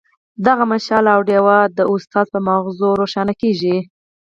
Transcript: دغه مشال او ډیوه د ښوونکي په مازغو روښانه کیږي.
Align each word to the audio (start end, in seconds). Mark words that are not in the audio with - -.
دغه 0.45 0.63
مشال 0.71 1.05
او 1.15 1.21
ډیوه 1.29 1.57
د 1.77 1.79
ښوونکي 1.89 2.21
په 2.31 2.37
مازغو 2.45 2.97
روښانه 3.01 3.33
کیږي. 3.41 3.77